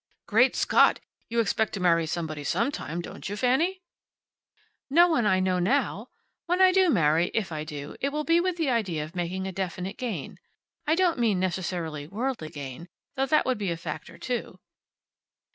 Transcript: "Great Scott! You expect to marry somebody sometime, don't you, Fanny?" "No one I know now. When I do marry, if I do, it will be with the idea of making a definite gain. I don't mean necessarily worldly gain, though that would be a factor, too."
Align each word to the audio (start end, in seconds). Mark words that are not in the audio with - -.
"Great 0.25 0.55
Scott! 0.55 0.99
You 1.29 1.39
expect 1.39 1.73
to 1.73 1.79
marry 1.79 2.07
somebody 2.07 2.43
sometime, 2.43 3.01
don't 3.01 3.29
you, 3.29 3.35
Fanny?" 3.37 3.83
"No 4.89 5.07
one 5.07 5.27
I 5.27 5.39
know 5.39 5.59
now. 5.59 6.09
When 6.47 6.59
I 6.59 6.71
do 6.71 6.89
marry, 6.89 7.27
if 7.35 7.51
I 7.51 7.63
do, 7.63 7.95
it 8.01 8.09
will 8.09 8.23
be 8.23 8.39
with 8.39 8.57
the 8.57 8.71
idea 8.71 9.03
of 9.03 9.15
making 9.15 9.45
a 9.45 9.51
definite 9.51 9.97
gain. 9.99 10.39
I 10.87 10.95
don't 10.95 11.19
mean 11.19 11.39
necessarily 11.39 12.07
worldly 12.07 12.49
gain, 12.49 12.89
though 13.15 13.27
that 13.27 13.45
would 13.45 13.59
be 13.59 13.69
a 13.69 13.77
factor, 13.77 14.17
too." 14.17 14.57